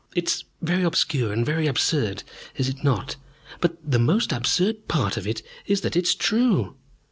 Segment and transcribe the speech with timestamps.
[0.15, 2.23] It is very obscure and very absurd,
[2.55, 3.17] is it not?
[3.59, 6.75] But the most absurd part of it is that it is true.